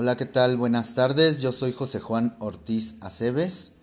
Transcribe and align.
Hola, 0.00 0.16
¿qué 0.16 0.26
tal? 0.26 0.56
Buenas 0.56 0.94
tardes. 0.94 1.40
Yo 1.40 1.50
soy 1.50 1.72
José 1.72 1.98
Juan 1.98 2.36
Ortiz 2.38 2.98
Aceves 3.00 3.78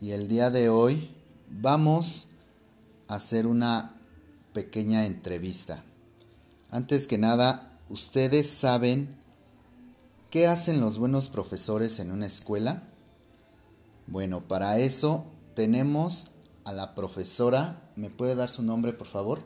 y 0.00 0.12
el 0.12 0.26
día 0.26 0.48
de 0.48 0.70
hoy 0.70 1.14
vamos 1.50 2.28
a 3.06 3.16
hacer 3.16 3.46
una 3.46 3.92
pequeña 4.54 5.04
entrevista. 5.04 5.84
Antes 6.70 7.06
que 7.06 7.18
nada, 7.18 7.70
¿ustedes 7.90 8.48
saben 8.48 9.10
qué 10.30 10.46
hacen 10.46 10.80
los 10.80 10.98
buenos 10.98 11.28
profesores 11.28 12.00
en 12.00 12.12
una 12.12 12.24
escuela? 12.24 12.82
Bueno, 14.06 14.40
para 14.40 14.78
eso 14.78 15.26
tenemos 15.54 16.28
a 16.64 16.72
la 16.72 16.94
profesora. 16.94 17.78
¿Me 17.94 18.08
puede 18.08 18.36
dar 18.36 18.48
su 18.48 18.62
nombre, 18.62 18.94
por 18.94 19.06
favor? 19.06 19.42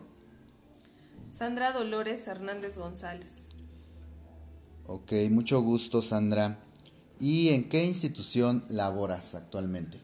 Sandra 1.32 1.72
Dolores 1.72 2.28
Hernández 2.28 2.78
González. 2.78 3.51
Ok, 4.86 5.12
mucho 5.30 5.62
gusto 5.62 6.02
Sandra. 6.02 6.58
¿Y 7.20 7.50
en 7.50 7.68
qué 7.68 7.84
institución 7.84 8.64
laboras 8.68 9.34
actualmente? 9.34 10.00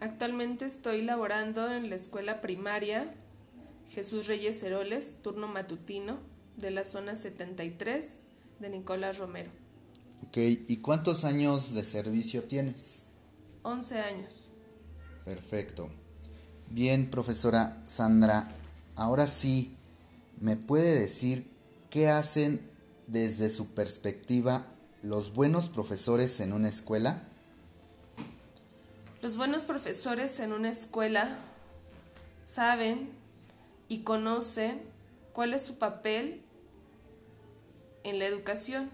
Actualmente 0.00 0.64
estoy 0.64 1.02
laborando 1.02 1.70
en 1.70 1.90
la 1.90 1.96
escuela 1.96 2.40
primaria 2.40 3.14
Jesús 3.88 4.26
Reyes 4.26 4.62
Heroles, 4.62 5.22
turno 5.22 5.46
matutino, 5.48 6.18
de 6.56 6.70
la 6.70 6.84
zona 6.84 7.14
73 7.14 8.18
de 8.60 8.70
Nicolás 8.70 9.18
Romero. 9.18 9.50
Ok, 10.26 10.38
¿y 10.68 10.78
cuántos 10.78 11.24
años 11.24 11.74
de 11.74 11.84
servicio 11.84 12.44
tienes? 12.44 13.08
11 13.62 14.00
años. 14.00 14.32
Perfecto. 15.24 15.88
Bien, 16.70 17.10
profesora 17.10 17.82
Sandra, 17.86 18.50
ahora 18.96 19.26
sí, 19.26 19.76
¿me 20.40 20.56
puede 20.56 20.98
decir 20.98 21.46
qué 21.90 22.08
hacen 22.08 22.60
desde 23.06 23.50
su 23.50 23.68
perspectiva 23.68 24.66
los 25.02 25.32
buenos 25.34 25.68
profesores 25.68 26.40
en 26.40 26.52
una 26.52 26.68
escuela? 26.68 27.22
Los 29.22 29.36
buenos 29.36 29.64
profesores 29.64 30.40
en 30.40 30.52
una 30.52 30.70
escuela 30.70 31.38
saben 32.44 33.10
y 33.88 34.00
conocen 34.02 34.80
cuál 35.32 35.54
es 35.54 35.62
su 35.62 35.78
papel 35.78 36.42
en 38.04 38.18
la 38.18 38.26
educación. 38.26 38.90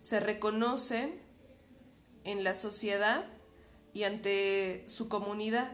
Se 0.00 0.20
reconocen 0.20 1.10
en 2.24 2.44
la 2.44 2.54
sociedad 2.54 3.24
y 3.92 4.04
ante 4.04 4.84
su 4.88 5.08
comunidad, 5.08 5.72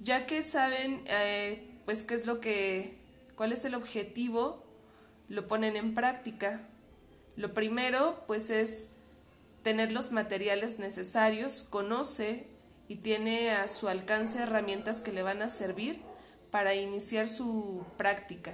ya 0.00 0.26
que 0.26 0.42
saben 0.42 1.02
eh, 1.06 1.80
pues 1.84 2.04
qué 2.04 2.14
es 2.14 2.26
lo 2.26 2.40
que 2.40 3.01
cuál 3.36 3.52
es 3.52 3.64
el 3.64 3.74
objetivo, 3.74 4.62
lo 5.28 5.46
ponen 5.48 5.76
en 5.76 5.94
práctica. 5.94 6.60
Lo 7.36 7.54
primero, 7.54 8.22
pues, 8.26 8.50
es 8.50 8.88
tener 9.62 9.92
los 9.92 10.12
materiales 10.12 10.78
necesarios, 10.78 11.64
conoce 11.68 12.46
y 12.88 12.96
tiene 12.96 13.52
a 13.52 13.68
su 13.68 13.88
alcance 13.88 14.40
herramientas 14.40 15.02
que 15.02 15.12
le 15.12 15.22
van 15.22 15.40
a 15.40 15.48
servir 15.48 16.00
para 16.50 16.74
iniciar 16.74 17.28
su 17.28 17.84
práctica. 17.96 18.52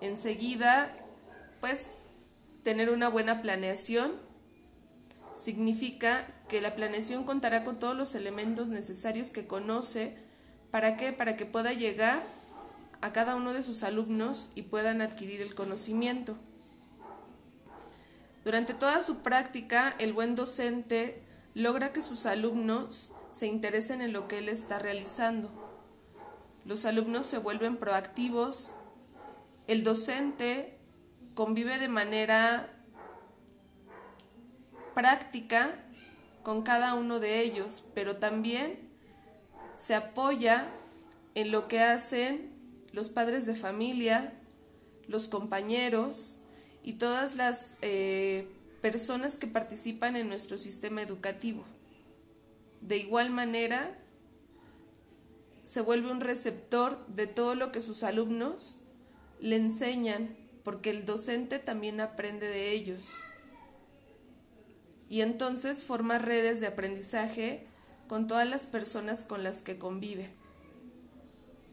Enseguida, 0.00 0.94
pues, 1.60 1.90
tener 2.62 2.90
una 2.90 3.08
buena 3.08 3.42
planeación 3.42 4.12
significa 5.34 6.26
que 6.48 6.60
la 6.60 6.74
planeación 6.74 7.24
contará 7.24 7.64
con 7.64 7.78
todos 7.78 7.96
los 7.96 8.14
elementos 8.14 8.68
necesarios 8.68 9.30
que 9.30 9.46
conoce. 9.46 10.16
¿Para 10.70 10.96
qué? 10.96 11.12
Para 11.12 11.36
que 11.36 11.46
pueda 11.46 11.72
llegar 11.72 12.22
a 13.00 13.12
cada 13.12 13.36
uno 13.36 13.52
de 13.52 13.62
sus 13.62 13.82
alumnos 13.82 14.50
y 14.54 14.62
puedan 14.62 15.00
adquirir 15.00 15.40
el 15.40 15.54
conocimiento. 15.54 16.36
Durante 18.44 18.74
toda 18.74 19.00
su 19.00 19.18
práctica, 19.18 19.94
el 19.98 20.12
buen 20.12 20.34
docente 20.34 21.22
logra 21.54 21.92
que 21.92 22.02
sus 22.02 22.26
alumnos 22.26 23.12
se 23.30 23.46
interesen 23.46 24.00
en 24.00 24.12
lo 24.12 24.28
que 24.28 24.38
él 24.38 24.48
está 24.48 24.78
realizando. 24.78 25.50
Los 26.64 26.84
alumnos 26.84 27.26
se 27.26 27.38
vuelven 27.38 27.76
proactivos, 27.76 28.72
el 29.66 29.82
docente 29.82 30.78
convive 31.34 31.78
de 31.78 31.88
manera 31.88 32.70
práctica 34.94 35.74
con 36.42 36.62
cada 36.62 36.94
uno 36.94 37.20
de 37.20 37.40
ellos, 37.40 37.84
pero 37.94 38.16
también 38.16 38.88
se 39.76 39.94
apoya 39.94 40.66
en 41.34 41.50
lo 41.50 41.66
que 41.66 41.82
hacen 41.82 42.53
los 42.94 43.08
padres 43.08 43.44
de 43.44 43.56
familia, 43.56 44.32
los 45.08 45.26
compañeros 45.26 46.36
y 46.84 46.94
todas 46.94 47.34
las 47.34 47.76
eh, 47.82 48.46
personas 48.80 49.36
que 49.36 49.48
participan 49.48 50.14
en 50.14 50.28
nuestro 50.28 50.58
sistema 50.58 51.02
educativo. 51.02 51.64
De 52.80 52.96
igual 52.98 53.30
manera, 53.30 53.98
se 55.64 55.80
vuelve 55.80 56.12
un 56.12 56.20
receptor 56.20 57.04
de 57.08 57.26
todo 57.26 57.56
lo 57.56 57.72
que 57.72 57.80
sus 57.80 58.04
alumnos 58.04 58.80
le 59.40 59.56
enseñan, 59.56 60.36
porque 60.62 60.90
el 60.90 61.04
docente 61.04 61.58
también 61.58 62.00
aprende 62.00 62.46
de 62.46 62.70
ellos. 62.70 63.08
Y 65.08 65.22
entonces 65.22 65.84
forma 65.84 66.18
redes 66.18 66.60
de 66.60 66.68
aprendizaje 66.68 67.66
con 68.06 68.28
todas 68.28 68.48
las 68.48 68.68
personas 68.68 69.24
con 69.24 69.42
las 69.42 69.64
que 69.64 69.78
convive. 69.78 70.43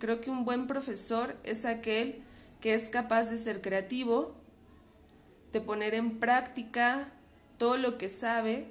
Creo 0.02 0.20
que 0.20 0.32
un 0.32 0.46
buen 0.46 0.66
profesor 0.66 1.38
es 1.44 1.64
aquel 1.64 2.24
que 2.60 2.74
es 2.74 2.90
capaz 2.90 3.30
de 3.30 3.38
ser 3.38 3.62
creativo, 3.62 4.34
de 5.54 5.62
poner 5.62 5.94
en 5.94 6.20
práctica 6.20 7.14
todo 7.60 7.78
lo 7.78 8.00
que 8.00 8.10
sabe, 8.10 8.66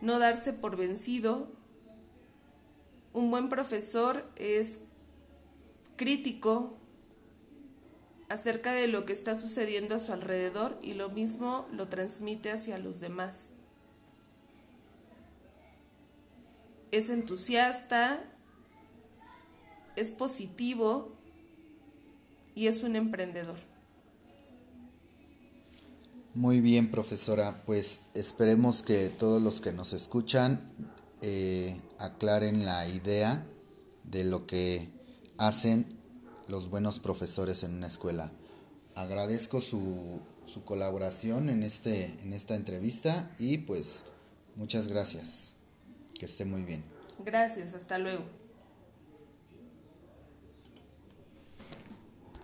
no 0.00 0.18
darse 0.18 0.54
por 0.54 0.78
vencido. 0.78 1.46
Un 3.12 3.30
buen 3.30 3.50
profesor 3.50 4.26
es 4.36 4.80
crítico 5.96 6.78
acerca 8.30 8.72
de 8.72 8.88
lo 8.88 9.04
que 9.04 9.12
está 9.12 9.34
sucediendo 9.34 9.96
a 9.96 9.98
su 9.98 10.14
alrededor 10.14 10.78
y 10.80 10.94
lo 10.94 11.10
mismo 11.10 11.66
lo 11.70 11.88
transmite 11.88 12.50
hacia 12.50 12.78
los 12.78 13.00
demás. 13.00 13.50
Es 16.90 17.10
entusiasta, 17.10 18.24
es 19.96 20.10
positivo 20.10 21.12
y 22.54 22.66
es 22.66 22.82
un 22.82 22.96
emprendedor. 22.96 23.56
Muy 26.34 26.60
bien, 26.60 26.90
profesora. 26.90 27.62
Pues 27.66 28.02
esperemos 28.14 28.82
que 28.82 29.10
todos 29.10 29.42
los 29.42 29.60
que 29.60 29.72
nos 29.72 29.92
escuchan 29.92 30.60
eh, 31.20 31.78
aclaren 31.98 32.64
la 32.64 32.88
idea 32.88 33.46
de 34.04 34.24
lo 34.24 34.46
que 34.46 34.90
hacen 35.36 35.98
los 36.48 36.70
buenos 36.70 36.98
profesores 36.98 37.62
en 37.64 37.74
una 37.74 37.86
escuela. 37.86 38.32
Agradezco 38.94 39.60
su, 39.60 40.20
su 40.44 40.64
colaboración 40.64 41.48
en, 41.48 41.62
este, 41.62 42.04
en 42.22 42.32
esta 42.32 42.54
entrevista 42.56 43.30
y 43.38 43.58
pues 43.58 44.06
muchas 44.56 44.88
gracias. 44.88 45.56
Que 46.18 46.26
esté 46.26 46.44
muy 46.44 46.62
bien. 46.64 46.82
Gracias, 47.24 47.74
hasta 47.74 47.98
luego. 47.98 48.24